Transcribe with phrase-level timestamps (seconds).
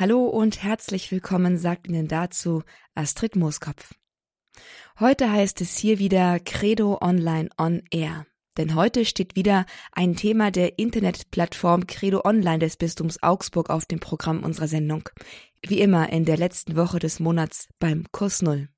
[0.00, 2.62] Hallo und herzlich willkommen, sagt Ihnen dazu
[2.94, 3.92] Astrid Mooskopf.
[4.98, 8.24] Heute heißt es hier wieder Credo Online on Air.
[8.56, 14.00] Denn heute steht wieder ein Thema der Internetplattform Credo Online des Bistums Augsburg auf dem
[14.00, 15.06] Programm unserer Sendung.
[15.66, 18.70] Wie immer in der letzten Woche des Monats beim Kurs Null.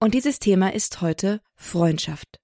[0.00, 2.40] Und dieses Thema ist heute Freundschaft.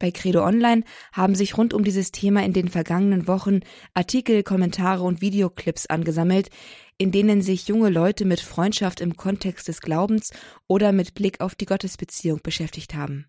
[0.00, 0.82] Bei Credo Online
[1.12, 3.60] haben sich rund um dieses Thema in den vergangenen Wochen
[3.92, 6.48] Artikel, Kommentare und Videoclips angesammelt,
[6.96, 10.32] in denen sich junge Leute mit Freundschaft im Kontext des Glaubens
[10.66, 13.26] oder mit Blick auf die Gottesbeziehung beschäftigt haben.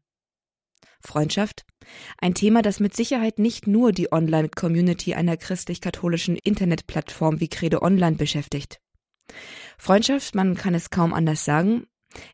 [1.02, 1.66] Freundschaft?
[2.18, 8.16] Ein Thema, das mit Sicherheit nicht nur die Online-Community einer christlich-katholischen Internetplattform wie Credo Online
[8.16, 8.80] beschäftigt.
[9.78, 11.88] Freundschaft, man kann es kaum anders sagen,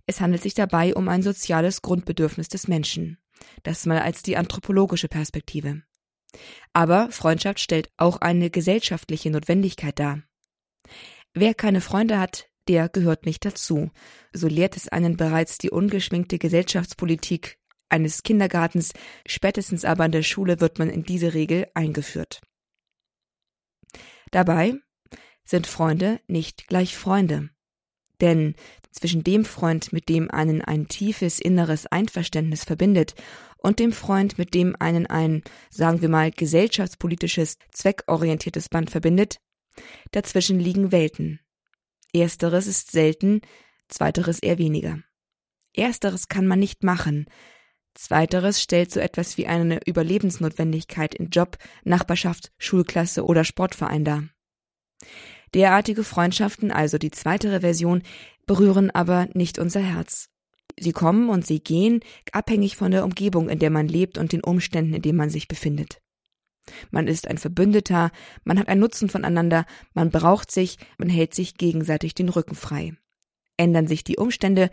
[0.06, 3.18] es handelt sich dabei um ein soziales Grundbedürfnis des Menschen.
[3.64, 5.84] Das mal als die anthropologische Perspektive.
[6.74, 10.24] Aber Freundschaft stellt auch eine gesellschaftliche Notwendigkeit dar.
[11.34, 13.92] Wer keine Freunde hat, der gehört nicht dazu.
[14.34, 18.94] So lehrt es einen bereits die ungeschminkte Gesellschaftspolitik eines Kindergartens,
[19.26, 22.42] spätestens aber in der Schule wird man in diese Regel eingeführt.
[24.32, 24.76] Dabei
[25.46, 27.50] sind Freunde nicht gleich Freunde.
[28.22, 28.56] Denn
[28.92, 33.14] zwischen dem Freund, mit dem einen ein tiefes inneres Einverständnis verbindet,
[33.58, 39.40] und dem Freund, mit dem einen ein, sagen wir mal, gesellschaftspolitisches, zweckorientiertes Band verbindet,
[40.12, 41.40] dazwischen liegen Welten.
[42.14, 43.42] Ersteres ist selten,
[43.88, 45.00] zweiteres eher weniger.
[45.74, 47.26] Ersteres kann man nicht machen,
[47.94, 54.24] zweiteres stellt so etwas wie eine Überlebensnotwendigkeit in Job, Nachbarschaft, Schulklasse oder Sportverein dar.
[55.54, 58.04] Derartige Freundschaften, also die zweitere Version,
[58.46, 60.30] berühren aber nicht unser Herz.
[60.80, 64.44] Sie kommen und sie gehen, abhängig von der Umgebung, in der man lebt und den
[64.44, 66.02] Umständen, in denen man sich befindet.
[66.92, 68.12] Man ist ein Verbündeter,
[68.44, 72.94] man hat einen Nutzen voneinander, man braucht sich, man hält sich gegenseitig den Rücken frei.
[73.56, 74.70] Ändern sich die Umstände,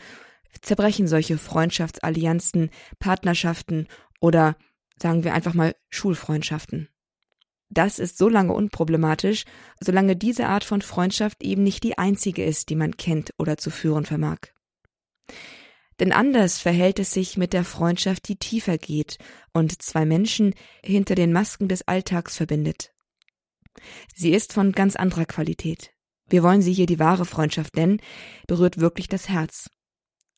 [0.60, 3.86] zerbrechen solche Freundschaftsallianzen, Partnerschaften
[4.20, 4.56] oder
[5.00, 6.88] sagen wir einfach mal Schulfreundschaften.
[7.70, 9.44] Das ist so lange unproblematisch,
[9.80, 13.70] solange diese Art von Freundschaft eben nicht die einzige ist, die man kennt oder zu
[13.70, 14.38] führen vermag.
[16.00, 19.18] Denn anders verhält es sich mit der Freundschaft, die tiefer geht
[19.52, 20.54] und zwei Menschen
[20.84, 22.92] hinter den Masken des Alltags verbindet.
[24.14, 25.92] Sie ist von ganz anderer Qualität.
[26.28, 28.00] Wir wollen sie hier die wahre Freundschaft nennen,
[28.46, 29.70] berührt wirklich das Herz.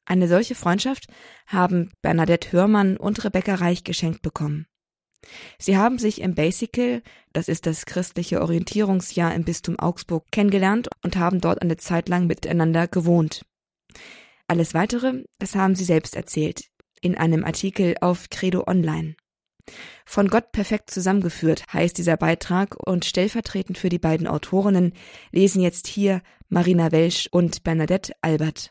[0.05, 1.07] Eine solche Freundschaft
[1.47, 4.67] haben Bernadette Hörmann und Rebecca Reich geschenkt bekommen.
[5.59, 11.17] Sie haben sich im Basical, das ist das christliche Orientierungsjahr im Bistum Augsburg, kennengelernt und
[11.17, 13.45] haben dort eine Zeit lang miteinander gewohnt.
[14.49, 16.65] Alles weitere, das haben sie selbst erzählt,
[17.01, 19.17] in einem Artikel auf Credo Online.
[20.05, 24.93] Von Gott perfekt zusammengeführt heißt dieser Beitrag und stellvertretend für die beiden Autorinnen
[25.33, 28.71] lesen jetzt hier Marina Welsch und Bernadette Albert.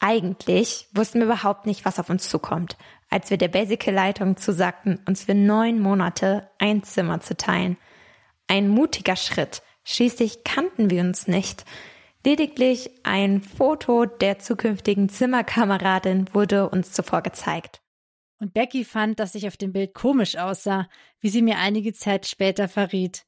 [0.00, 2.78] Eigentlich wussten wir überhaupt nicht, was auf uns zukommt,
[3.10, 7.76] als wir der Basic-Leitung zusagten, uns für neun Monate ein Zimmer zu teilen.
[8.46, 9.62] Ein mutiger Schritt.
[9.84, 11.64] Schließlich kannten wir uns nicht.
[12.24, 17.80] Lediglich ein Foto der zukünftigen Zimmerkameradin wurde uns zuvor gezeigt.
[18.40, 20.88] Und Becky fand, dass ich auf dem Bild komisch aussah,
[21.20, 23.24] wie sie mir einige Zeit später verriet.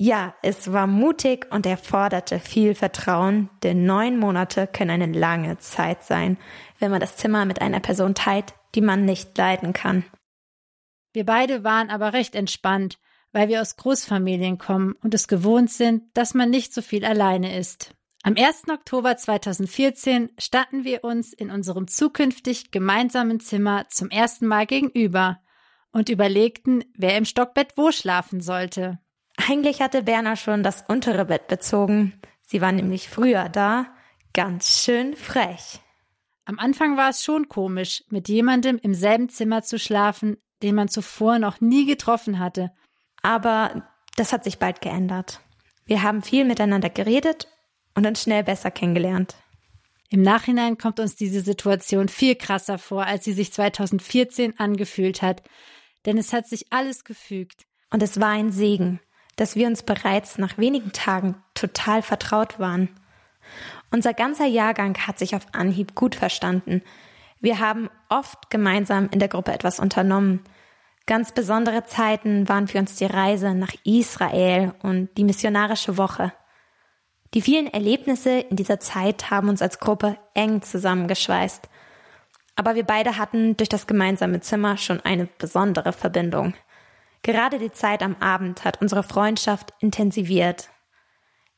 [0.00, 6.04] Ja, es war mutig und erforderte viel Vertrauen, denn neun Monate können eine lange Zeit
[6.04, 6.38] sein,
[6.78, 10.04] wenn man das Zimmer mit einer Person teilt, die man nicht leiden kann.
[11.12, 12.98] Wir beide waren aber recht entspannt,
[13.32, 17.58] weil wir aus Großfamilien kommen und es gewohnt sind, dass man nicht so viel alleine
[17.58, 17.94] ist.
[18.22, 18.64] Am 1.
[18.68, 25.40] Oktober 2014 standen wir uns in unserem zukünftig gemeinsamen Zimmer zum ersten Mal gegenüber
[25.92, 28.98] und überlegten, wer im Stockbett wo schlafen sollte.
[29.48, 32.20] Eigentlich hatte Berner schon das untere Bett bezogen.
[32.42, 33.86] Sie war nämlich früher da.
[34.34, 35.80] Ganz schön frech.
[36.48, 40.88] Am Anfang war es schon komisch, mit jemandem im selben Zimmer zu schlafen, den man
[40.88, 42.72] zuvor noch nie getroffen hatte.
[43.22, 45.40] Aber das hat sich bald geändert.
[45.84, 47.48] Wir haben viel miteinander geredet
[47.94, 49.36] und uns schnell besser kennengelernt.
[50.10, 55.42] Im Nachhinein kommt uns diese Situation viel krasser vor, als sie sich 2014 angefühlt hat,
[56.06, 57.66] denn es hat sich alles gefügt.
[57.90, 59.00] Und es war ein Segen
[59.38, 62.88] dass wir uns bereits nach wenigen Tagen total vertraut waren.
[63.90, 66.82] Unser ganzer Jahrgang hat sich auf Anhieb gut verstanden.
[67.40, 70.40] Wir haben oft gemeinsam in der Gruppe etwas unternommen.
[71.06, 76.32] Ganz besondere Zeiten waren für uns die Reise nach Israel und die missionarische Woche.
[77.34, 81.68] Die vielen Erlebnisse in dieser Zeit haben uns als Gruppe eng zusammengeschweißt.
[82.56, 86.54] Aber wir beide hatten durch das gemeinsame Zimmer schon eine besondere Verbindung.
[87.22, 90.68] Gerade die Zeit am Abend hat unsere Freundschaft intensiviert.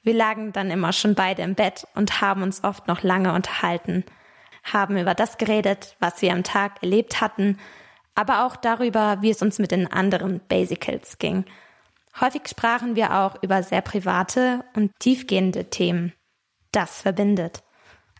[0.02, 4.04] Wir lagen dann immer schon beide im Bett und haben uns oft noch lange unterhalten,
[4.64, 7.58] haben über das geredet, was wir am Tag erlebt hatten,
[8.14, 11.44] aber auch darüber, wie es uns mit den anderen Basicals ging.
[12.18, 16.12] Häufig sprachen wir auch über sehr private und tiefgehende Themen.
[16.72, 17.62] Das verbindet.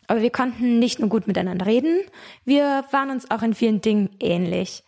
[0.06, 2.00] Aber wir konnten nicht nur gut miteinander reden,
[2.44, 4.84] wir waren uns auch in vielen Dingen ähnlich.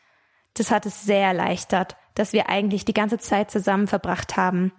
[0.55, 4.73] Das hat es sehr erleichtert, dass wir eigentlich die ganze Zeit zusammen verbracht haben.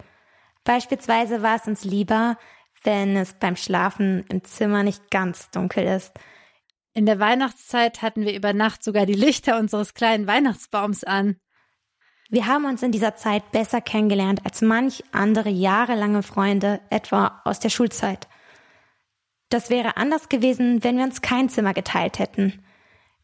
[0.63, 2.37] Beispielsweise war es uns lieber,
[2.83, 6.13] wenn es beim Schlafen im Zimmer nicht ganz dunkel ist.
[6.93, 11.37] In der Weihnachtszeit hatten wir über Nacht sogar die Lichter unseres kleinen Weihnachtsbaums an.
[12.29, 17.59] Wir haben uns in dieser Zeit besser kennengelernt als manch andere jahrelange Freunde, etwa aus
[17.59, 18.27] der Schulzeit.
[19.49, 22.63] Das wäre anders gewesen, wenn wir uns kein Zimmer geteilt hätten.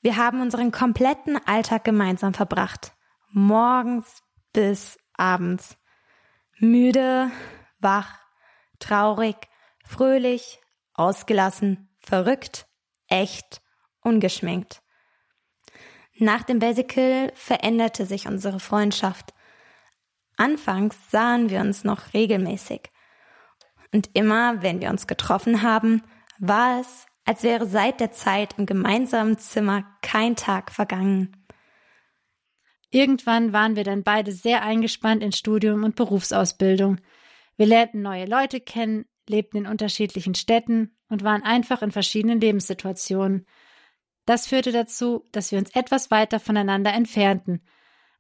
[0.02, 2.94] Wir haben unseren kompletten Alltag gemeinsam verbracht.
[3.32, 4.22] Morgens
[4.54, 5.79] bis abends.
[6.62, 7.32] Müde,
[7.80, 8.20] wach,
[8.80, 9.48] traurig,
[9.86, 10.60] fröhlich,
[10.94, 12.68] ausgelassen, verrückt,
[13.08, 13.62] echt,
[14.02, 14.82] ungeschminkt.
[16.18, 19.34] Nach dem Basical veränderte sich unsere Freundschaft.
[20.36, 22.92] Anfangs sahen wir uns noch regelmäßig.
[23.94, 26.04] Und immer, wenn wir uns getroffen haben,
[26.40, 31.39] war es, als wäre seit der Zeit im gemeinsamen Zimmer kein Tag vergangen.
[32.92, 37.00] Irgendwann waren wir dann beide sehr eingespannt in Studium und Berufsausbildung.
[37.56, 43.46] Wir lernten neue Leute kennen, lebten in unterschiedlichen Städten und waren einfach in verschiedenen Lebenssituationen.
[44.26, 47.62] Das führte dazu, dass wir uns etwas weiter voneinander entfernten.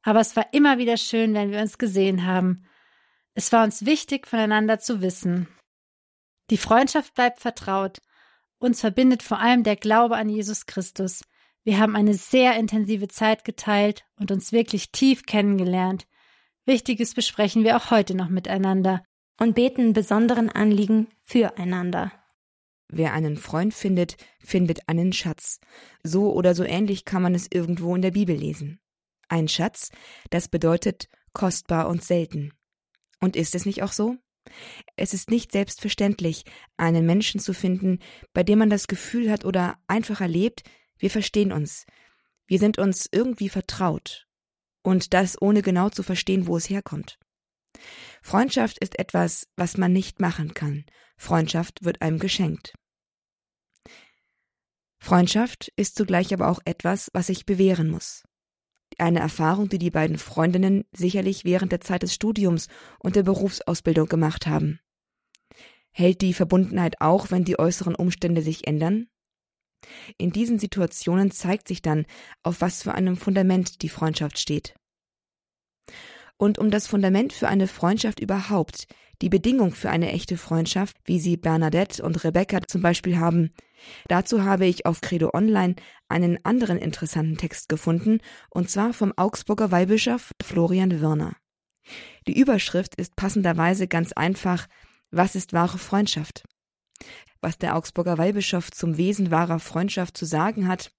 [0.02, 2.66] Aber es war immer wieder schön, wenn wir uns gesehen haben.
[3.34, 5.48] Es war uns wichtig, voneinander zu wissen.
[6.50, 8.02] Die Freundschaft bleibt vertraut.
[8.60, 11.24] Uns verbindet vor allem der Glaube an Jesus Christus.
[11.70, 16.08] Wir haben eine sehr intensive Zeit geteilt und uns wirklich tief kennengelernt.
[16.66, 19.04] Wichtiges besprechen wir auch heute noch miteinander.
[19.40, 22.12] Und beten besonderen Anliegen füreinander.
[22.88, 25.60] Wer einen Freund findet, findet einen Schatz.
[26.02, 28.80] So oder so ähnlich kann man es irgendwo in der Bibel lesen.
[29.28, 29.92] Ein Schatz,
[30.32, 32.52] das bedeutet kostbar und selten.
[33.20, 34.16] Und ist es nicht auch so?
[34.96, 36.46] Es ist nicht selbstverständlich,
[36.78, 38.00] einen Menschen zu finden,
[38.34, 40.64] bei dem man das Gefühl hat oder einfach erlebt,
[41.00, 41.86] wir verstehen uns.
[42.46, 44.28] Wir sind uns irgendwie vertraut.
[44.84, 47.18] Und das ohne genau zu verstehen, wo es herkommt.
[48.22, 50.86] Freundschaft ist etwas, was man nicht machen kann.
[51.18, 52.74] Freundschaft wird einem geschenkt.
[55.00, 58.24] Freundschaft ist zugleich aber auch etwas, was sich bewähren muss.
[58.98, 62.68] Eine Erfahrung, die die beiden Freundinnen sicherlich während der Zeit des Studiums
[63.00, 64.80] und der Berufsausbildung gemacht haben.
[65.92, 69.08] Hält die Verbundenheit auch, wenn die äußeren Umstände sich ändern?
[70.18, 72.06] In diesen Situationen zeigt sich dann,
[72.44, 74.76] auf was für einem Fundament die Freundschaft steht.
[76.38, 78.88] Und um das Fundament für eine Freundschaft überhaupt,
[79.22, 83.54] die Bedingung für eine echte Freundschaft, wie sie Bernadette und Rebecca zum Beispiel haben,
[84.08, 85.76] dazu habe ich auf Credo Online
[86.08, 91.36] einen anderen interessanten Text gefunden, und zwar vom Augsburger Weihbischof Florian Wirner.
[92.28, 94.68] Die Überschrift ist passenderweise ganz einfach
[95.12, 96.44] Was ist wahre Freundschaft?
[97.42, 100.92] Was der Augsburger Weihbischof zum Wesen wahrer Freundschaft zu sagen hat.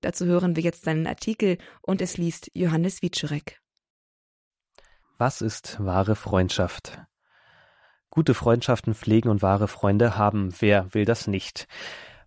[0.00, 3.60] Dazu hören wir jetzt seinen Artikel und es liest Johannes Wiczorek.
[5.18, 7.00] Was ist wahre Freundschaft?
[8.10, 11.66] Gute Freundschaften pflegen und wahre Freunde haben, wer will das nicht?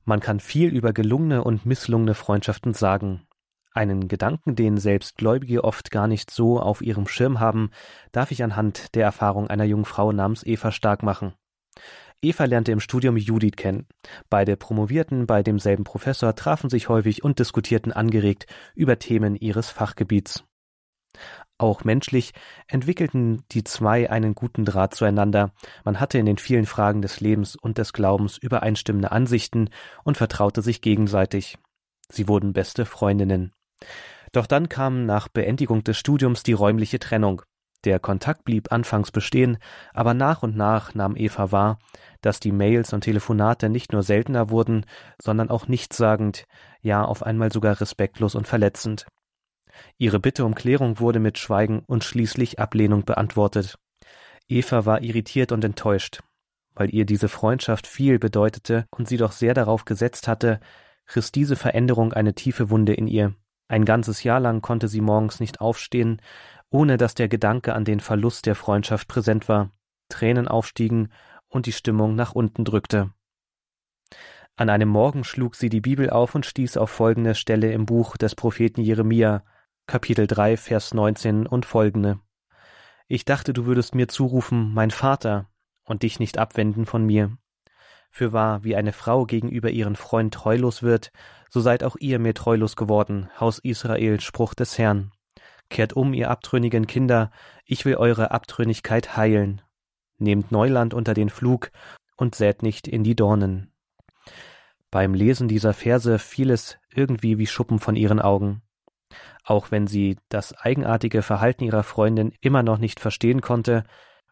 [0.03, 3.25] Man kann viel über gelungene und misslungene Freundschaften sagen.
[3.74, 7.72] Einen Gedanken, den selbst Gläubige oft gar nicht so auf ihrem Schirm haben,
[8.12, 11.34] darf ich anhand der Erfahrung einer jungen Frau namens Eva stark machen.
[12.24, 13.88] Eva lernte im Studium Judith kennen.
[14.30, 20.44] Beide promovierten bei demselben Professor, trafen sich häufig und diskutierten angeregt über Themen ihres Fachgebiets.
[21.58, 22.34] Auch menschlich
[22.68, 25.54] entwickelten die zwei einen guten Draht zueinander.
[25.84, 29.70] Man hatte in den vielen Fragen des Lebens und des Glaubens übereinstimmende Ansichten
[30.04, 31.58] und vertraute sich gegenseitig.
[32.10, 33.51] Sie wurden beste Freundinnen.
[34.32, 37.44] Doch dann kam nach Beendigung des Studiums die räumliche Trennung.
[37.83, 39.57] Der Kontakt blieb anfangs bestehen,
[39.93, 41.79] aber nach und nach nahm Eva wahr,
[42.21, 44.85] dass die Mails und Telefonate nicht nur seltener wurden,
[45.19, 46.45] sondern auch nichtssagend,
[46.81, 49.07] ja auf einmal sogar respektlos und verletzend.
[49.97, 53.79] Ihre Bitte um Klärung wurde mit Schweigen und schließlich Ablehnung beantwortet.
[54.47, 56.21] Eva war irritiert und enttäuscht,
[56.75, 60.59] weil ihr diese Freundschaft viel bedeutete und sie doch sehr darauf gesetzt hatte,
[61.15, 63.33] riss diese Veränderung eine tiefe Wunde in ihr.
[63.67, 66.21] Ein ganzes Jahr lang konnte sie morgens nicht aufstehen,
[66.72, 69.70] ohne dass der Gedanke an den Verlust der Freundschaft präsent war,
[70.10, 71.12] Tränen aufstiegen
[71.48, 73.12] und die Stimmung nach unten drückte.
[74.56, 78.18] An einem Morgen schlug sie die Bibel auf und stieß auf folgende Stelle im Buch
[78.18, 79.44] des Propheten Jeremia,
[79.86, 82.20] Kapitel 3, Vers 19 und folgende.
[83.08, 85.50] Ich dachte, du würdest mir zurufen, mein Vater,
[85.84, 87.38] und dich nicht abwenden von mir.
[88.12, 91.12] Fürwahr, wie eine Frau gegenüber ihren Freund treulos wird,
[91.50, 95.12] so seid auch ihr mir treulos geworden, Haus Israel, Spruch des Herrn.
[95.72, 97.32] Kehrt um, ihr abtrünnigen Kinder,
[97.66, 99.62] ich will eure Abtrünnigkeit heilen.
[100.20, 101.72] Nehmt Neuland unter den Flug
[102.18, 103.72] und sät nicht in die Dornen.
[104.92, 108.62] Beim Lesen dieser Verse fiel es irgendwie wie Schuppen von ihren Augen.
[109.44, 113.86] Auch wenn sie das eigenartige Verhalten ihrer Freundin immer noch nicht verstehen konnte,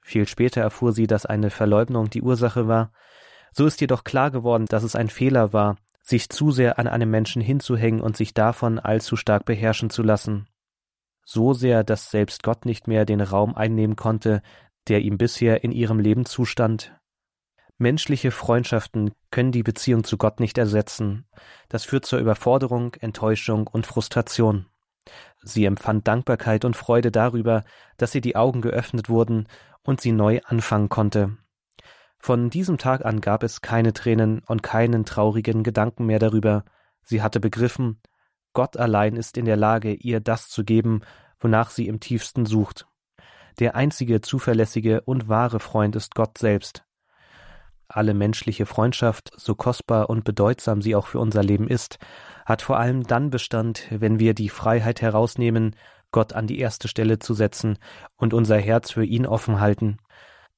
[0.03, 2.91] viel später erfuhr sie, dass eine Verleugnung die Ursache war,
[3.53, 7.10] so ist jedoch klar geworden, dass es ein Fehler war, sich zu sehr an einem
[7.10, 10.48] Menschen hinzuhängen und sich davon allzu stark beherrschen zu lassen.
[11.31, 14.41] So sehr, dass selbst Gott nicht mehr den Raum einnehmen konnte,
[14.88, 16.98] der ihm bisher in ihrem Leben zustand.
[17.77, 21.27] Menschliche Freundschaften können die Beziehung zu Gott nicht ersetzen.
[21.67, 24.65] Das führt zur Überforderung, Enttäuschung und Frustration.
[25.43, 27.63] Sie empfand Dankbarkeit und Freude darüber,
[27.98, 29.48] dass ihr die Augen geöffnet wurden
[29.83, 31.38] und sie neu anfangen konnte.
[32.17, 36.65] Von diesem Tag an gab es keine Tränen und keinen traurigen Gedanken mehr darüber.
[37.03, 38.01] Sie hatte begriffen,
[38.53, 41.01] Gott allein ist in der Lage, ihr das zu geben,
[41.39, 42.87] wonach sie im tiefsten sucht.
[43.59, 46.85] Der einzige zuverlässige und wahre Freund ist Gott selbst.
[47.87, 51.97] Alle menschliche Freundschaft, so kostbar und bedeutsam sie auch für unser Leben ist,
[52.45, 55.75] hat vor allem dann Bestand, wenn wir die Freiheit herausnehmen,
[56.11, 57.77] Gott an die erste Stelle zu setzen
[58.15, 59.97] und unser Herz für ihn offen halten.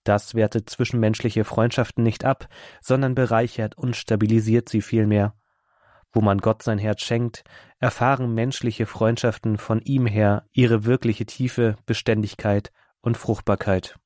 [0.03, 2.47] Das wertet zwischenmenschliche Freundschaften nicht ab,
[2.81, 5.33] sondern bereichert und stabilisiert sie vielmehr.
[6.13, 7.43] Wo man Gott sein Herz schenkt,
[7.79, 13.97] erfahren menschliche Freundschaften von ihm her ihre wirkliche Tiefe, Beständigkeit und Fruchtbarkeit.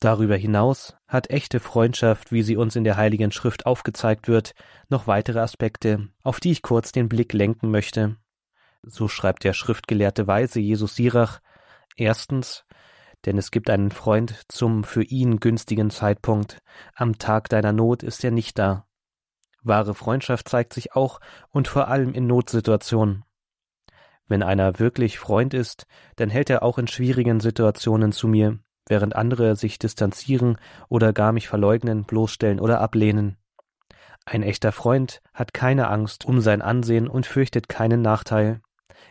[0.00, 4.52] Darüber hinaus hat echte Freundschaft, wie sie uns in der Heiligen Schrift aufgezeigt wird,
[4.88, 8.16] noch weitere Aspekte, auf die ich kurz den Blick lenken möchte.
[8.82, 11.40] So schreibt der schriftgelehrte Weise Jesus Sirach
[11.96, 12.64] erstens
[13.26, 16.58] denn es gibt einen Freund zum für ihn günstigen Zeitpunkt.
[16.94, 18.86] Am Tag deiner Not ist er nicht da.
[19.62, 23.24] Wahre Freundschaft zeigt sich auch und vor allem in Notsituationen.
[24.26, 25.86] Wenn einer wirklich Freund ist,
[26.16, 31.32] dann hält er auch in schwierigen Situationen zu mir, während andere sich distanzieren oder gar
[31.32, 33.36] mich verleugnen, bloßstellen oder ablehnen.
[34.26, 38.60] Ein echter Freund hat keine Angst um sein Ansehen und fürchtet keinen Nachteil.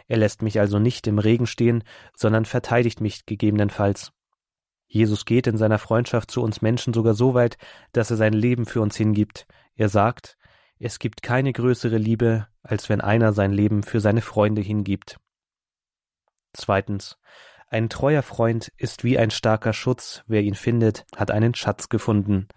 [0.08, 1.84] Er lässt mich also nicht im Regen stehen,
[2.16, 4.12] sondern verteidigt mich gegebenenfalls.
[4.86, 7.58] Jesus geht in seiner Freundschaft zu uns Menschen sogar so weit,
[7.92, 9.48] dass er sein Leben für uns hingibt.
[9.78, 10.38] Er sagt,
[10.80, 15.18] es gibt keine größere Liebe, als wenn einer sein Leben für seine Freunde hingibt.
[16.54, 17.18] Zweitens.
[17.70, 22.48] Ein treuer Freund ist wie ein starker Schutz, wer ihn findet, hat einen Schatz gefunden.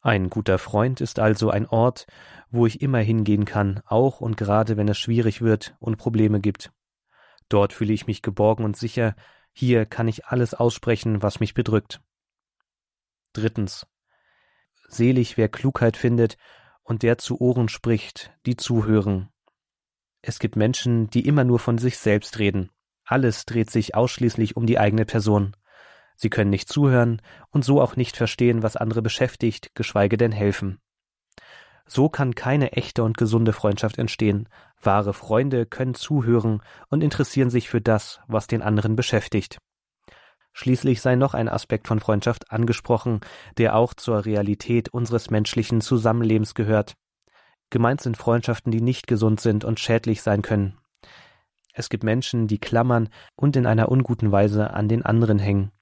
[0.00, 2.06] Ein guter Freund ist also ein Ort,
[2.50, 6.72] wo ich immer hingehen kann, auch und gerade wenn es schwierig wird und Probleme gibt.
[7.48, 9.14] Dort fühle ich mich geborgen und sicher,
[9.52, 12.00] hier kann ich alles aussprechen, was mich bedrückt.
[13.32, 13.86] Drittens.
[14.88, 16.36] Selig, wer Klugheit findet
[16.82, 19.28] und der zu Ohren spricht, die zuhören.
[20.22, 22.70] Es gibt Menschen, die immer nur von sich selbst reden.
[23.04, 25.56] Alles dreht sich ausschließlich um die eigene Person.
[26.16, 30.80] Sie können nicht zuhören und so auch nicht verstehen, was andere beschäftigt, geschweige denn helfen.
[31.86, 34.48] So kann keine echte und gesunde Freundschaft entstehen.
[34.82, 39.58] Wahre Freunde können zuhören und interessieren sich für das, was den anderen beschäftigt.
[40.58, 43.20] Schließlich sei noch ein Aspekt von Freundschaft angesprochen,
[43.58, 46.94] der auch zur Realität unseres menschlichen Zusammenlebens gehört.
[47.68, 50.78] Gemeint sind Freundschaften, die nicht gesund sind und schädlich sein können.
[51.74, 55.72] Es gibt Menschen, die klammern und in einer unguten Weise an den anderen hängen.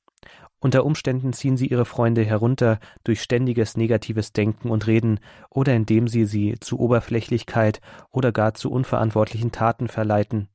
[0.59, 6.09] Unter Umständen ziehen sie ihre Freunde herunter durch ständiges negatives Denken und Reden oder indem
[6.09, 10.49] sie sie zu Oberflächlichkeit oder gar zu unverantwortlichen Taten verleiten.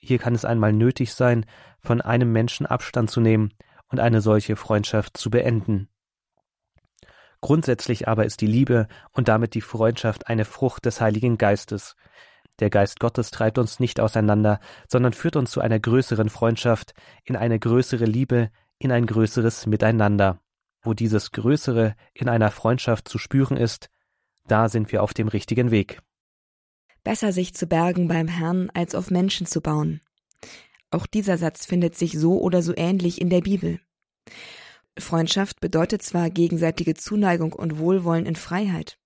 [0.00, 1.46] Hier kann es einmal nötig sein,
[1.80, 3.52] von einem Menschen Abstand zu nehmen
[3.88, 5.88] und eine solche Freundschaft zu beenden.
[7.40, 11.94] Grundsätzlich aber ist die Liebe und damit die Freundschaft eine Frucht des Heiligen Geistes.
[12.58, 16.94] Der Geist Gottes treibt uns nicht auseinander, sondern führt uns zu einer größeren Freundschaft,
[17.24, 20.40] in eine größere Liebe, in ein größeres Miteinander.
[20.80, 23.90] Wo dieses Größere in einer Freundschaft zu spüren ist,
[24.46, 26.00] da sind wir auf dem richtigen Weg.
[27.04, 30.00] Besser sich zu bergen beim Herrn, als auf Menschen zu bauen.
[30.90, 33.80] Auch dieser Satz findet sich so oder so ähnlich in der Bibel.
[34.98, 38.98] Freundschaft bedeutet zwar gegenseitige Zuneigung und Wohlwollen in Freiheit.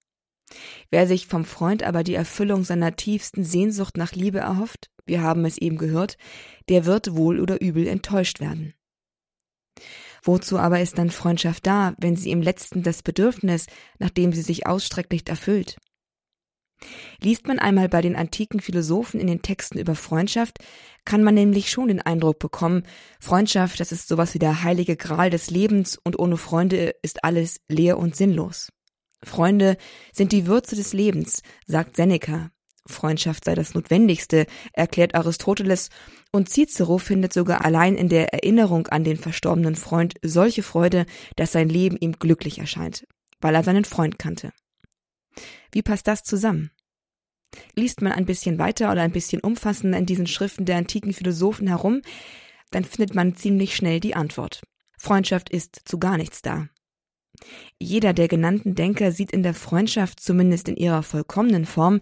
[0.90, 5.44] Wer sich vom Freund aber die Erfüllung seiner tiefsten Sehnsucht nach Liebe erhofft, wir haben
[5.44, 6.16] es eben gehört,
[6.68, 8.74] der wird wohl oder übel enttäuscht werden.
[10.22, 13.66] Wozu aber ist dann Freundschaft da, wenn sie im letzten das Bedürfnis,
[13.98, 15.78] nach dem sie sich ausstreckt, nicht erfüllt?
[17.22, 20.58] Liest man einmal bei den antiken Philosophen in den Texten über Freundschaft,
[21.04, 22.84] kann man nämlich schon den Eindruck bekommen,
[23.20, 27.60] Freundschaft, das ist sowas wie der heilige Gral des Lebens und ohne Freunde ist alles
[27.68, 28.70] leer und sinnlos.
[29.22, 29.76] Freunde
[30.12, 32.50] sind die Würze des Lebens, sagt Seneca.
[32.86, 35.90] Freundschaft sei das Notwendigste, erklärt Aristoteles,
[36.32, 41.06] und Cicero findet sogar allein in der Erinnerung an den verstorbenen Freund solche Freude,
[41.36, 43.06] dass sein Leben ihm glücklich erscheint,
[43.40, 44.52] weil er seinen Freund kannte.
[45.72, 46.70] Wie passt das zusammen?
[47.74, 51.68] Liest man ein bisschen weiter oder ein bisschen umfassender in diesen Schriften der antiken Philosophen
[51.68, 52.02] herum,
[52.70, 54.62] dann findet man ziemlich schnell die Antwort.
[54.98, 56.68] Freundschaft ist zu gar nichts da.
[57.78, 62.00] Jeder der genannten Denker sieht in der Freundschaft, zumindest in ihrer vollkommenen Form,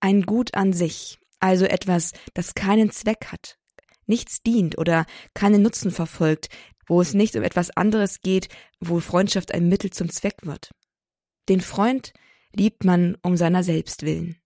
[0.00, 3.58] ein Gut an sich, also etwas, das keinen Zweck hat,
[4.06, 6.48] nichts dient oder keinen Nutzen verfolgt,
[6.86, 8.48] wo es nicht um etwas anderes geht,
[8.80, 10.70] wo Freundschaft ein Mittel zum Zweck wird.
[11.48, 12.12] Den Freund
[12.56, 14.36] liebt man um seiner selbst willen.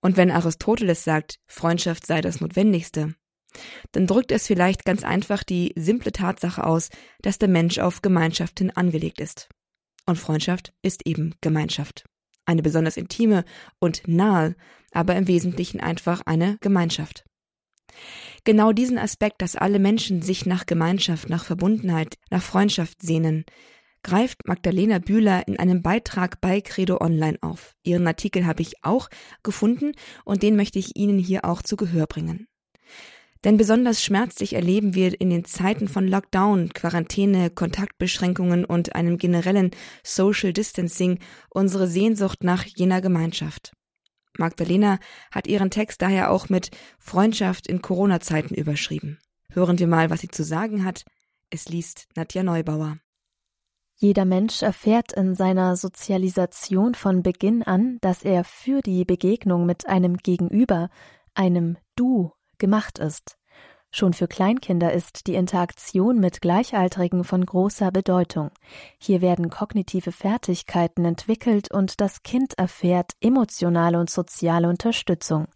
[0.00, 3.14] Und wenn Aristoteles sagt, Freundschaft sei das Notwendigste,
[3.92, 6.90] dann drückt es vielleicht ganz einfach die simple Tatsache aus,
[7.22, 9.48] dass der Mensch auf Gemeinschaft hin angelegt ist.
[10.04, 12.04] Und Freundschaft ist eben Gemeinschaft.
[12.44, 13.44] Eine besonders intime
[13.80, 14.54] und nahe,
[14.92, 17.24] aber im Wesentlichen einfach eine Gemeinschaft.
[18.44, 23.44] Genau diesen Aspekt, dass alle Menschen sich nach Gemeinschaft, nach Verbundenheit, nach Freundschaft sehnen,
[24.06, 27.74] greift Magdalena Bühler in einem Beitrag bei Credo Online auf.
[27.82, 29.08] Ihren Artikel habe ich auch
[29.42, 29.94] gefunden
[30.24, 32.46] und den möchte ich Ihnen hier auch zu Gehör bringen.
[33.42, 39.72] Denn besonders schmerzlich erleben wir in den Zeiten von Lockdown, Quarantäne, Kontaktbeschränkungen und einem generellen
[40.04, 41.18] Social Distancing
[41.50, 43.72] unsere Sehnsucht nach jener Gemeinschaft.
[44.38, 45.00] Magdalena
[45.32, 46.70] hat ihren Text daher auch mit
[47.00, 49.18] Freundschaft in Corona-Zeiten überschrieben.
[49.50, 51.04] Hören wir mal, was sie zu sagen hat.
[51.50, 52.98] Es liest Nadja Neubauer.
[53.98, 59.88] Jeder Mensch erfährt in seiner Sozialisation von Beginn an, dass er für die Begegnung mit
[59.88, 60.90] einem Gegenüber,
[61.34, 63.38] einem Du, gemacht ist.
[63.90, 68.50] Schon für Kleinkinder ist die Interaktion mit Gleichaltrigen von großer Bedeutung.
[68.98, 75.46] Hier werden kognitive Fertigkeiten entwickelt und das Kind erfährt emotionale und soziale Unterstützung.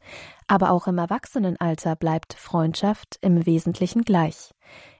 [0.47, 4.55] Aber auch im Erwachsenenalter bleibt Freundschaft im Wesentlichen gleich.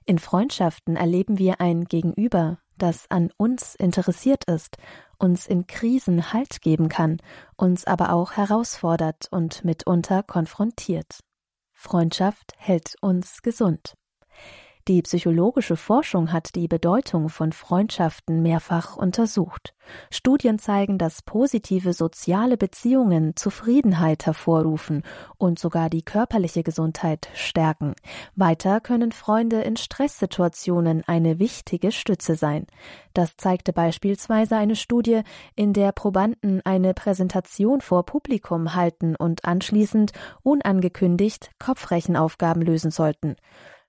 [0.05, 4.77] In Freundschaften erleben wir ein Gegenüber, das an uns interessiert ist,
[5.17, 7.17] uns in Krisen Halt geben kann,
[7.55, 11.19] uns aber auch herausfordert und mitunter konfrontiert.
[11.73, 13.95] Freundschaft hält uns gesund.
[14.91, 19.73] Die psychologische Forschung hat die Bedeutung von Freundschaften mehrfach untersucht.
[20.09, 25.03] Studien zeigen, dass positive soziale Beziehungen Zufriedenheit hervorrufen
[25.37, 27.95] und sogar die körperliche Gesundheit stärken.
[28.35, 32.67] Weiter können Freunde in Stresssituationen eine wichtige Stütze sein.
[33.13, 35.21] Das zeigte beispielsweise eine Studie,
[35.55, 40.11] in der Probanden eine Präsentation vor Publikum halten und anschließend
[40.43, 43.37] unangekündigt Kopfrechenaufgaben lösen sollten.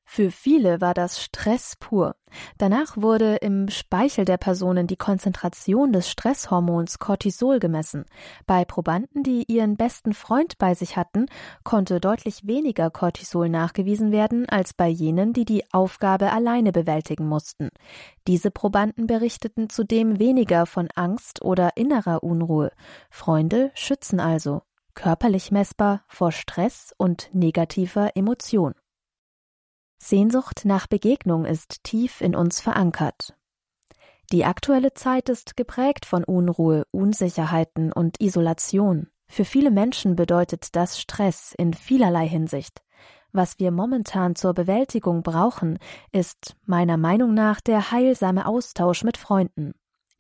[0.05, 2.17] Für viele war das Stress pur.
[2.59, 8.05] Danach wurde im Speichel der Personen die Konzentration des Stresshormons Cortisol gemessen.
[8.47, 11.27] Bei Probanden, die ihren besten Freund bei sich hatten,
[11.65, 17.71] konnte deutlich weniger Cortisol nachgewiesen werden als bei jenen, die die Aufgabe alleine bewältigen mussten.
[18.27, 22.71] Diese Probanden berichteten zudem weniger von Angst oder innerer Unruhe.
[23.11, 24.63] Freunde schützen also
[24.95, 28.75] körperlich messbar vor Stress und negativer Emotion.
[30.05, 33.37] Sehnsucht nach Begegnung ist tief in uns verankert.
[34.33, 39.07] Die aktuelle Zeit ist geprägt von Unruhe, Unsicherheiten und Isolation.
[39.29, 42.83] Für viele Menschen bedeutet das Stress in vielerlei Hinsicht.
[43.31, 45.79] Was wir momentan zur Bewältigung brauchen,
[46.11, 49.73] ist meiner Meinung nach der heilsame Austausch mit Freunden.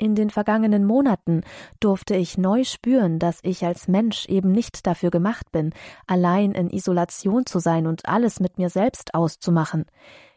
[0.03, 1.43] In den vergangenen Monaten
[1.79, 5.73] durfte ich neu spüren, dass ich als Mensch eben nicht dafür gemacht bin,
[6.09, 9.85] allein in Isolation zu sein und alles mit mir selbst auszumachen.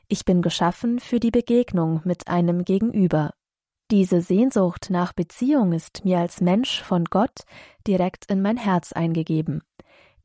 [0.08, 3.34] Ich bin geschaffen für die Begegnung mit einem Gegenüber.
[3.90, 7.40] Diese Sehnsucht nach Beziehung ist mir als Mensch von Gott
[7.88, 9.64] direkt in mein Herz eingegeben.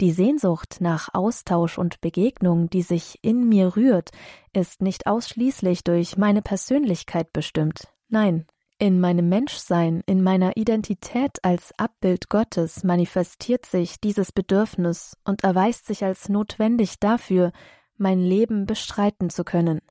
[0.02, 4.10] Die Sehnsucht nach Austausch und Begegnung, die sich in mir rührt,
[4.52, 7.88] ist nicht ausschließlich durch meine Persönlichkeit bestimmt.
[8.10, 8.44] Nein,
[8.80, 15.84] in meinem Menschsein, in meiner Identität als Abbild Gottes manifestiert sich dieses Bedürfnis und erweist
[15.84, 17.52] sich als notwendig dafür,
[17.98, 19.82] mein Leben bestreiten zu können.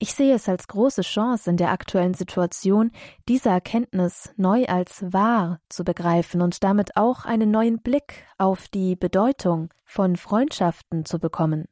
[0.00, 2.90] Ich sehe es als große Chance in der aktuellen Situation,
[3.28, 8.96] diese Erkenntnis neu als wahr zu begreifen und damit auch einen neuen Blick auf die
[8.96, 11.66] Bedeutung von Freundschaften zu bekommen.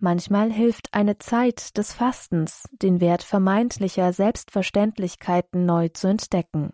[0.00, 6.72] Manchmal hilft eine Zeit des Fastens, den Wert vermeintlicher Selbstverständlichkeiten neu zu entdecken.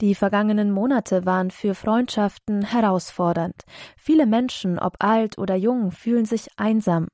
[0.00, 3.62] Die vergangenen Monate waren für Freundschaften herausfordernd.
[3.98, 7.08] Viele Menschen, ob alt oder jung, fühlen sich einsam.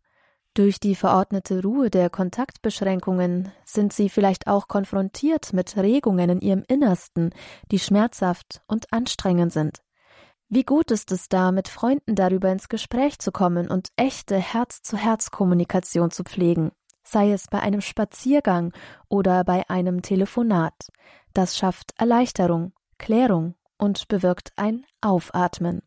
[0.54, 6.62] Durch die verordnete Ruhe der Kontaktbeschränkungen sind sie vielleicht auch konfrontiert mit Regungen in ihrem
[6.66, 7.34] Innersten,
[7.70, 9.82] die schmerzhaft und anstrengend sind.
[10.48, 16.12] Wie gut ist es da, mit Freunden darüber ins Gespräch zu kommen und echte Herz-zu-Herz-Kommunikation
[16.12, 16.70] zu pflegen,
[17.02, 18.72] sei es bei einem Spaziergang
[19.08, 20.74] oder bei einem Telefonat.
[21.34, 25.82] Das schafft Erleichterung, Klärung und bewirkt ein Aufatmen.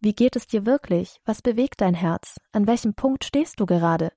[0.00, 1.20] Wie geht es dir wirklich?
[1.26, 2.40] Was bewegt dein Herz?
[2.52, 4.10] An welchem Punkt stehst du gerade?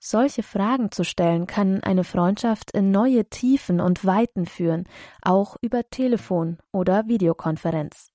[0.00, 4.88] Solche Fragen zu stellen kann eine Freundschaft in neue Tiefen und Weiten führen,
[5.22, 8.11] auch über Telefon oder Videokonferenz.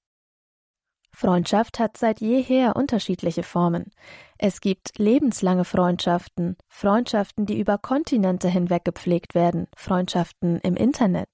[1.19, 3.89] Freundschaft hat seit jeher unterschiedliche Formen.
[4.37, 11.29] Es gibt lebenslange Freundschaften, Freundschaften, die über Kontinente hinweg gepflegt werden, Freundschaften im Internet.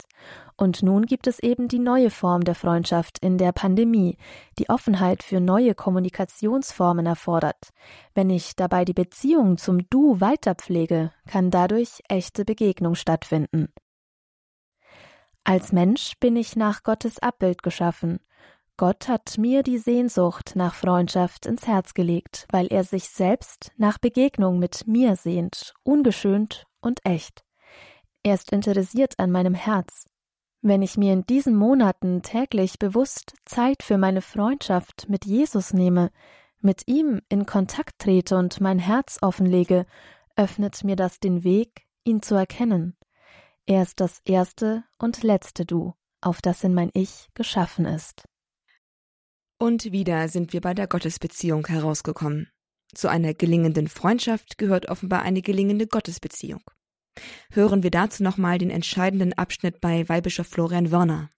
[0.56, 4.16] Und nun gibt es eben die neue Form der Freundschaft in der Pandemie,
[4.58, 7.72] die Offenheit für neue Kommunikationsformen erfordert.
[8.16, 13.68] Wenn ich dabei die Beziehung zum Du weiterpflege, kann dadurch echte Begegnung stattfinden.
[15.44, 18.22] Als Mensch bin ich nach Gottes Abbild geschaffen
[18.86, 23.98] Gott hat mir die Sehnsucht nach Freundschaft ins Herz gelegt, weil er sich selbst nach
[23.98, 27.46] Begegnung mit mir sehnt, ungeschönt und echt.
[28.24, 30.06] Er ist interessiert an meinem Herz.
[30.62, 36.12] Wenn ich mir in diesen Monaten täglich bewusst Zeit für meine Freundschaft mit Jesus nehme,
[36.60, 39.86] mit ihm in Kontakt trete und mein Herz offenlege,
[40.36, 42.98] öffnet mir das den Weg, ihn zu erkennen.
[43.66, 48.26] Er ist das erste und letzte Du, auf das in mein Ich geschaffen ist.
[49.64, 52.50] Und wieder sind wir bei der Gottesbeziehung herausgekommen.
[52.94, 56.60] Zu einer gelingenden Freundschaft gehört offenbar eine gelingende Gottesbeziehung.
[57.50, 61.30] Hören wir dazu nochmal den entscheidenden Abschnitt bei Weihbischof Florian Wörner.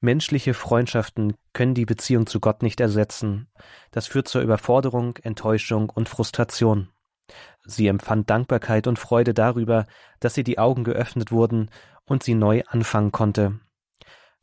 [0.00, 3.46] Menschliche Freundschaften können die Beziehung zu Gott nicht ersetzen.
[3.92, 6.88] Das führt zur Überforderung, Enttäuschung und Frustration.
[7.64, 9.86] Sie empfand Dankbarkeit und Freude darüber,
[10.18, 11.70] dass ihr die Augen geöffnet wurden
[12.06, 13.60] und sie neu anfangen konnte.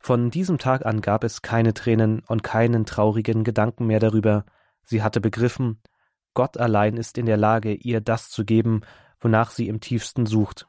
[0.04, 4.44] Von diesem Tag an gab es keine Tränen und keinen traurigen Gedanken mehr darüber.
[4.82, 5.80] Sie hatte begriffen,
[6.34, 8.82] Gott allein ist in der Lage, ihr das zu geben,
[9.18, 10.66] wonach sie im tiefsten sucht.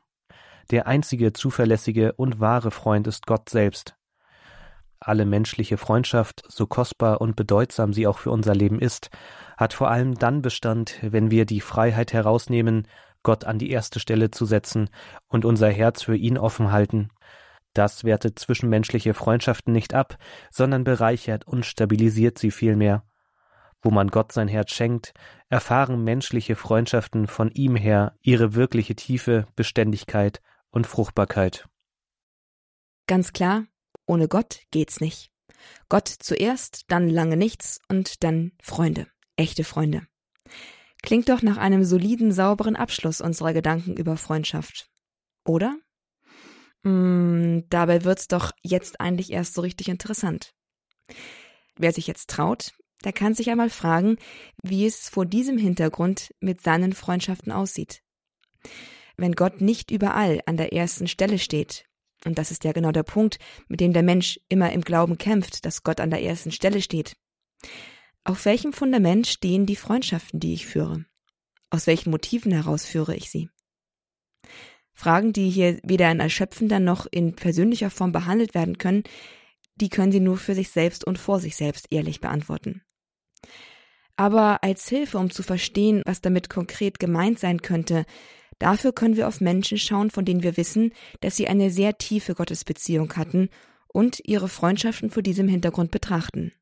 [0.72, 3.98] Der einzige zuverlässige und wahre Freund ist Gott selbst.
[5.02, 9.10] Alle menschliche Freundschaft, so kostbar und bedeutsam sie auch für unser Leben ist,
[9.58, 12.88] hat vor allem dann Bestand, wenn wir die Freiheit herausnehmen,
[13.22, 14.90] Gott an die erste Stelle zu setzen
[15.28, 17.10] und unser Herz für ihn offen halten.
[17.76, 20.18] Das wertet zwischenmenschliche Freundschaften nicht ab,
[20.50, 23.04] sondern bereichert und stabilisiert sie vielmehr.
[23.82, 25.14] Wo man Gott sein Herz schenkt,
[25.50, 31.68] erfahren menschliche Freundschaften von ihm her ihre wirkliche Tiefe, Beständigkeit und Fruchtbarkeit.
[33.08, 33.66] Ganz klar,
[34.08, 35.30] ohne Gott geht's nicht.
[35.90, 40.08] Gott zuerst, dann lange nichts und dann Freunde, echte Freunde.
[41.04, 44.90] Klingt doch nach einem soliden, sauberen Abschluss unserer Gedanken über Freundschaft.
[45.44, 45.78] Oder?
[46.86, 50.54] Mm, dabei wird's doch jetzt eigentlich erst so richtig interessant.
[51.78, 54.18] Wer sich jetzt traut, der kann sich einmal fragen,
[54.62, 58.02] wie es vor diesem Hintergrund mit seinen Freundschaften aussieht.
[59.18, 61.86] Wenn Gott nicht überall an der ersten Stelle steht,
[62.24, 65.66] und das ist ja genau der Punkt, mit dem der Mensch immer im Glauben kämpft,
[65.66, 67.16] dass Gott an der ersten Stelle steht.
[68.24, 71.06] Auf welchem Fundament stehen die Freundschaften, die ich führe?
[71.70, 73.50] Aus welchen Motiven heraus führe ich sie?
[74.96, 79.04] Fragen, die hier weder in erschöpfender noch in persönlicher Form behandelt werden können,
[79.76, 82.82] die können Sie nur für sich selbst und vor sich selbst ehrlich beantworten.
[84.16, 88.06] Aber als Hilfe, um zu verstehen, was damit konkret gemeint sein könnte,
[88.60, 92.34] dafür können wir auf Menschen schauen, von denen wir wissen, dass sie eine sehr tiefe
[92.34, 93.50] Gottesbeziehung hatten
[93.88, 96.54] und ihre Freundschaften vor diesem Hintergrund betrachten.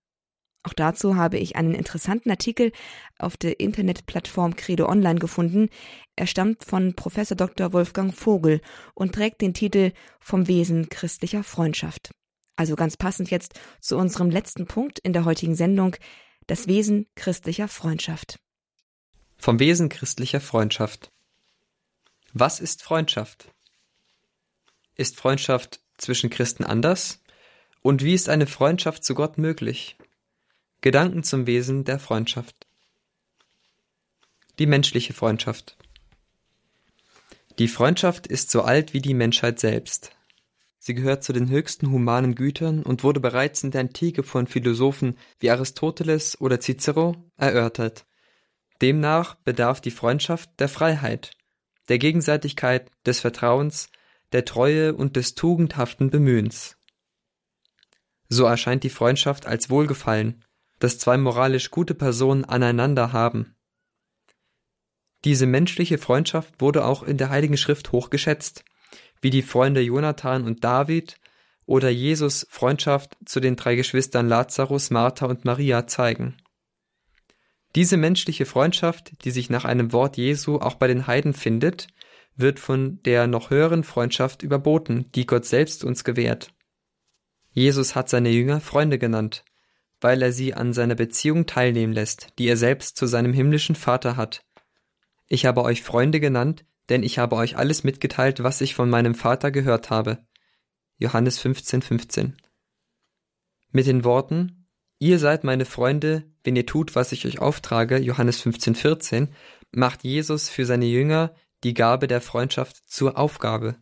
[0.64, 2.72] Auch dazu habe ich einen interessanten Artikel
[3.20, 5.70] auf der Internetplattform Credo Online gefunden.
[6.16, 7.74] Er stammt von Professor Dr.
[7.74, 8.62] Wolfgang Vogel
[8.94, 12.12] und trägt den Titel Vom Wesen christlicher Freundschaft.
[12.56, 15.98] Also ganz passend jetzt zu unserem letzten Punkt in der heutigen Sendung,
[16.48, 18.40] das Wesen christlicher Freundschaft.
[19.38, 21.12] Vom Wesen christlicher Freundschaft.
[22.32, 23.54] Was ist Freundschaft?
[24.96, 27.22] Ist Freundschaft zwischen Christen anders?
[27.82, 29.98] Und wie ist eine Freundschaft zu Gott möglich?
[30.84, 32.68] Gedanken zum Wesen der Freundschaft.
[34.60, 35.78] Die menschliche Freundschaft.
[37.58, 40.12] Die Freundschaft ist so alt wie die Menschheit selbst.
[40.80, 45.18] Sie gehört zu den höchsten humanen Gütern und wurde bereits in der Antike von Philosophen
[45.40, 48.06] wie Aristoteles oder Cicero erörtert.
[48.82, 51.32] Demnach bedarf die Freundschaft der Freiheit,
[51.88, 53.88] der Gegenseitigkeit, des Vertrauens,
[54.34, 56.76] der Treue und des tugendhaften Bemühens.
[58.28, 60.44] So erscheint die Freundschaft als Wohlgefallen,
[60.84, 63.56] das zwei moralisch gute Personen aneinander haben.
[65.24, 68.66] Diese menschliche Freundschaft wurde auch in der Heiligen Schrift hoch geschätzt,
[69.22, 71.22] wie die Freunde Jonathan und David
[71.66, 76.36] oder Jesus Freundschaft zu den drei Geschwistern Lazarus, Martha und Maria zeigen.
[77.76, 81.88] Diese menschliche Freundschaft, die sich nach einem Wort Jesu auch bei den Heiden findet,
[82.36, 86.54] wird von der noch höheren Freundschaft überboten, die Gott selbst uns gewährt.
[87.52, 89.46] Jesus hat seine Jünger Freunde genannt,
[90.04, 94.18] weil er sie an seiner Beziehung teilnehmen lässt, die er selbst zu seinem himmlischen Vater
[94.18, 94.46] hat.
[95.28, 99.16] Ich habe euch Freunde genannt, denn ich habe euch alles mitgeteilt, was ich von meinem
[99.16, 100.26] Vater gehört habe.
[100.98, 102.38] Johannes 15, 15.
[103.72, 104.68] Mit den Worten,
[105.00, 109.30] ihr seid meine Freunde, wenn ihr tut, was ich euch auftrage, Johannes 15, 14,
[109.72, 113.78] macht Jesus für seine Jünger die Gabe der Freundschaft zur Aufgabe.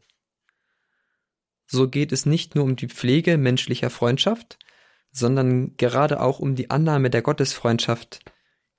[1.66, 4.60] So geht es nicht nur um die Pflege menschlicher Freundschaft,
[5.12, 8.20] sondern gerade auch um die Annahme der Gottesfreundschaft,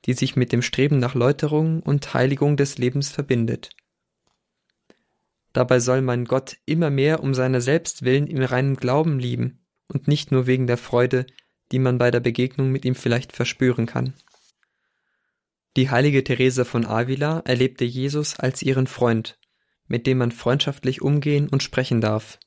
[0.06, 3.70] die sich mit dem Streben nach Läuterung und Heiligung des Lebens verbindet.
[5.52, 10.08] Dabei soll man Gott immer mehr um seiner selbst willen im reinen Glauben lieben und
[10.08, 11.26] nicht nur wegen der Freude,
[11.70, 14.14] die man bei der Begegnung mit ihm vielleicht verspüren kann.
[15.76, 19.38] Die heilige Therese von Avila erlebte Jesus als ihren Freund,
[19.86, 22.38] mit dem man freundschaftlich umgehen und sprechen darf.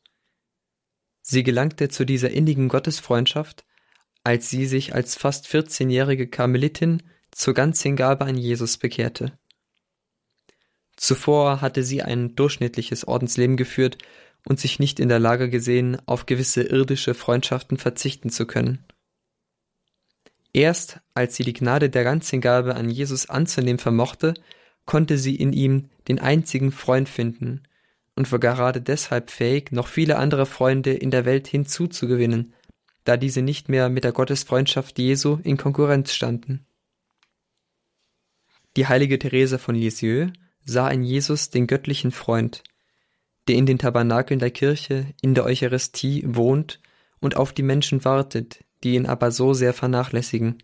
[1.22, 3.66] Sie gelangte zu dieser innigen Gottesfreundschaft,
[4.26, 9.38] als sie sich als fast 14-jährige Karmelitin zur Ganzhingabe an Jesus bekehrte.
[10.98, 14.00] Zuvor hatte sie ein durchschnittliches Ordensleben geführt
[14.44, 18.84] und sich nicht in der Lage gesehen, auf gewisse irdische Freundschaften verzichten zu können.
[20.54, 24.34] Erst als sie die Gnade der Ganzhingabe an Jesus anzunehmen vermochte,
[24.86, 27.62] konnte sie in ihm den einzigen Freund finden
[28.16, 32.54] und war gerade deshalb fähig, noch viele andere Freunde in der Welt hinzuzugewinnen,
[33.06, 36.66] da diese nicht mehr mit der Gottesfreundschaft Jesu in Konkurrenz standen.
[38.76, 40.34] Die heilige Therese von Lisieux
[40.66, 42.64] sah in Jesus den göttlichen Freund,
[43.48, 46.82] der in den Tabernakeln der Kirche, in der Eucharistie wohnt
[47.20, 50.62] und auf die Menschen wartet, die ihn aber so sehr vernachlässigen.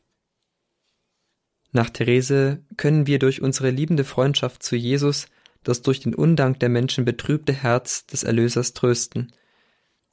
[1.72, 5.28] Nach Therese können wir durch unsere liebende Freundschaft zu Jesus
[5.64, 9.32] das durch den Undank der Menschen betrübte Herz des Erlösers trösten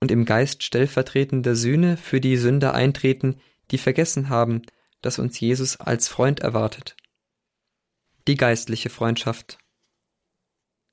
[0.01, 4.63] und im Geist stellvertretender Sühne für die Sünder eintreten, die vergessen haben,
[5.03, 6.97] dass uns Jesus als Freund erwartet.
[8.27, 9.59] Die geistliche Freundschaft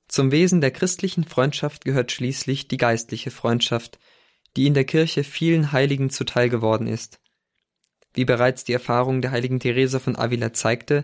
[0.08, 4.00] zum Wesen der christlichen Freundschaft gehört schließlich die geistliche Freundschaft,
[4.56, 7.20] die in der Kirche vielen Heiligen zuteil geworden ist.
[8.14, 11.02] Wie bereits die Erfahrung der heiligen Therese von Avila zeigte,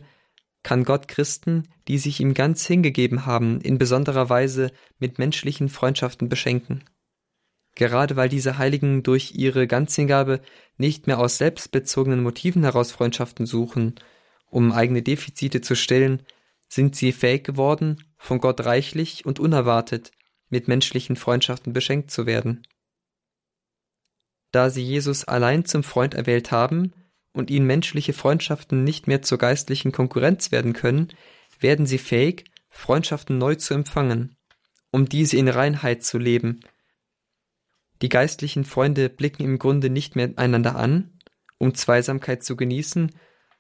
[0.64, 6.30] kann Gott Christen, die sich ihm ganz hingegeben haben, in besonderer Weise mit menschlichen Freundschaften
[6.30, 6.84] beschenken.
[7.76, 10.42] Gerade weil diese Heiligen durch ihre Ganzhingabe
[10.78, 13.96] nicht mehr aus selbstbezogenen Motiven heraus Freundschaften suchen,
[14.50, 16.24] um eigene Defizite zu stillen,
[16.68, 20.12] sind sie fähig geworden, von Gott reichlich und unerwartet
[20.50, 22.64] mit menschlichen Freundschaften beschenkt zu werden.
[24.52, 26.94] Da sie Jesus allein zum Freund erwählt haben
[27.34, 31.08] und ihnen menschliche Freundschaften nicht mehr zur geistlichen Konkurrenz werden können,
[31.60, 34.36] werden sie fähig, Freundschaften neu zu empfangen,
[34.92, 36.62] um diese in Reinheit zu leben.
[38.02, 41.20] Die geistlichen Freunde blicken im Grunde nicht mehr einander an,
[41.58, 43.12] um Zweisamkeit zu genießen,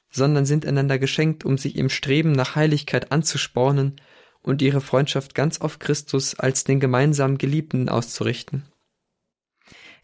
[0.09, 4.01] sondern sind einander geschenkt, um sich im Streben nach Heiligkeit anzuspornen
[4.41, 8.65] und ihre Freundschaft ganz auf Christus als den gemeinsamen Geliebten auszurichten.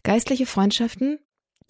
[0.04, 1.18] Geistliche Freundschaften,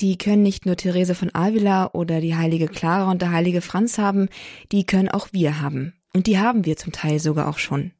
[0.01, 3.99] die können nicht nur Therese von Avila oder die heilige Clara und der heilige Franz
[3.99, 4.29] haben,
[4.71, 5.95] die können auch wir haben.
[6.15, 7.93] Und die haben wir zum Teil sogar auch schon.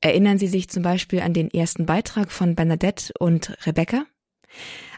[0.00, 4.04] Erinnern Sie sich zum Beispiel an den ersten Beitrag von Bernadette und Rebecca?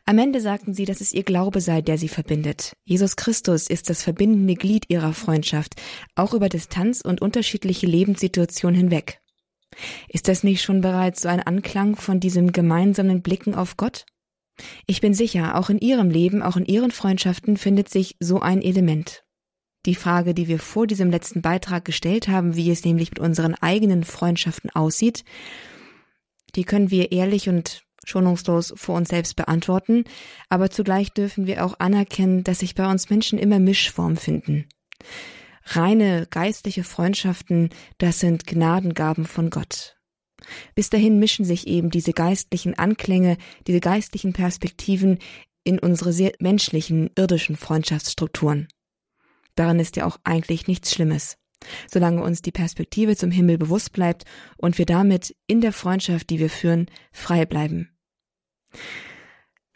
[0.06, 2.76] Am Ende sagten sie, dass es ihr Glaube sei, der sie verbindet.
[2.84, 5.80] Jesus Christus ist das verbindende Glied ihrer Freundschaft,
[6.14, 9.22] auch über Distanz und unterschiedliche Lebenssituationen hinweg.
[10.08, 14.04] Ist das nicht schon bereits so ein Anklang von diesem gemeinsamen Blicken auf Gott?
[14.86, 18.62] Ich bin sicher, auch in Ihrem Leben, auch in Ihren Freundschaften findet sich so ein
[18.62, 19.23] Element.
[19.86, 23.54] Die Frage, die wir vor diesem letzten Beitrag gestellt haben, wie es nämlich mit unseren
[23.54, 25.24] eigenen Freundschaften aussieht,
[26.54, 30.04] die können wir ehrlich und schonungslos vor uns selbst beantworten,
[30.48, 34.66] aber zugleich dürfen wir auch anerkennen, dass sich bei uns Menschen immer Mischform finden.
[35.66, 39.96] Reine geistliche Freundschaften, das sind Gnadengaben von Gott.
[40.74, 45.18] Bis dahin mischen sich eben diese geistlichen Anklänge, diese geistlichen Perspektiven
[45.64, 48.68] in unsere sehr menschlichen, irdischen Freundschaftsstrukturen.
[49.54, 51.36] Daran ist ja auch eigentlich nichts Schlimmes
[51.90, 54.24] solange uns die Perspektive zum Himmel bewusst bleibt
[54.56, 57.90] und wir damit in der Freundschaft, die wir führen, frei bleiben.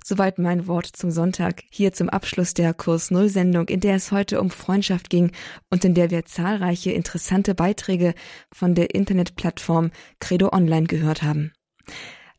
[0.03, 4.11] Soweit mein Wort zum Sonntag, hier zum Abschluss der Kurs Null Sendung, in der es
[4.11, 5.33] heute um Freundschaft ging
[5.69, 8.15] und in der wir zahlreiche interessante Beiträge
[8.51, 11.53] von der Internetplattform Credo Online gehört haben.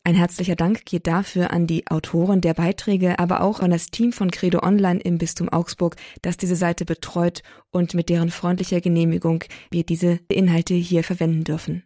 [0.10, 4.12] Ein herzlicher Dank geht dafür an die Autoren der Beiträge, aber auch an das Team
[4.12, 9.43] von Credo Online im Bistum Augsburg, das diese Seite betreut und mit deren freundlicher Genehmigung
[9.69, 11.84] wir diese Inhalte hier verwenden dürfen.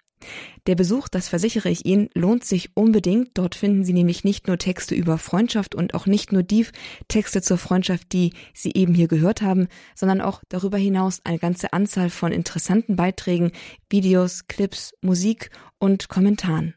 [0.67, 3.31] Der Besuch, das versichere ich Ihnen, lohnt sich unbedingt.
[3.35, 6.67] Dort finden Sie nämlich nicht nur Texte über Freundschaft und auch nicht nur die
[7.07, 11.73] Texte zur Freundschaft, die Sie eben hier gehört haben, sondern auch darüber hinaus eine ganze
[11.73, 13.51] Anzahl von interessanten Beiträgen,
[13.89, 16.75] Videos, Clips, Musik und Kommentaren.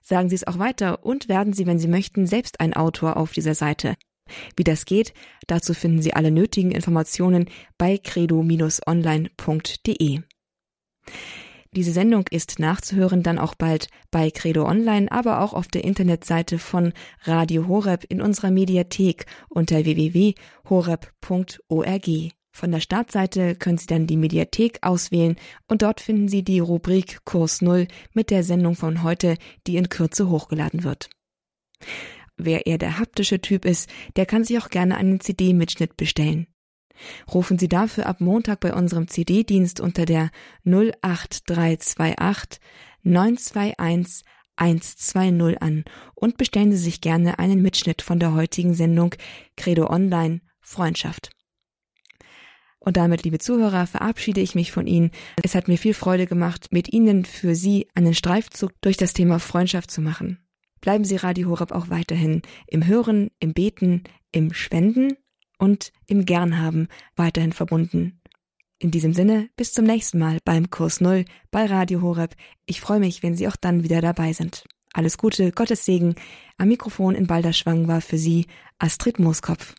[0.00, 3.32] Sagen Sie es auch weiter und werden Sie, wenn Sie möchten, selbst ein Autor auf
[3.32, 3.96] dieser Seite.
[4.56, 5.12] Wie das geht,
[5.46, 10.20] dazu finden Sie alle nötigen Informationen bei credo-online.de.
[11.74, 16.58] Diese Sendung ist nachzuhören dann auch bald bei Credo Online, aber auch auf der Internetseite
[16.58, 20.34] von Radio Horeb in unserer Mediathek unter www.horeb.org.
[22.54, 27.24] Von der Startseite können Sie dann die Mediathek auswählen und dort finden Sie die Rubrik
[27.24, 31.08] Kurs Null mit der Sendung von heute, die in Kürze hochgeladen wird.
[32.36, 36.46] Wer eher der haptische Typ ist, der kann sich auch gerne einen CD-Mitschnitt bestellen.
[37.32, 40.30] Rufen Sie dafür ab Montag bei unserem CD-Dienst unter der
[40.64, 42.60] 08328
[43.02, 44.24] 921
[44.56, 49.14] 120 an und bestellen Sie sich gerne einen Mitschnitt von der heutigen Sendung
[49.56, 51.30] Credo Online Freundschaft.
[52.78, 55.12] Und damit, liebe Zuhörer, verabschiede ich mich von Ihnen.
[55.42, 59.38] Es hat mir viel Freude gemacht, mit Ihnen für Sie einen Streifzug durch das Thema
[59.38, 60.38] Freundschaft zu machen.
[60.80, 64.02] Bleiben Sie Radio Horeb auch weiterhin im Hören, im Beten,
[64.32, 65.16] im Spenden
[65.62, 68.20] und im Gernhaben weiterhin verbunden.
[68.80, 72.34] In diesem Sinne, bis zum nächsten Mal beim Kurs Null bei Radio Horeb.
[72.66, 74.64] Ich freue mich, wenn Sie auch dann wieder dabei sind.
[74.92, 76.16] Alles Gute, Gottes Segen.
[76.58, 78.46] Am Mikrofon in Balderschwang war für Sie
[78.80, 79.76] Astrid Mooskopf.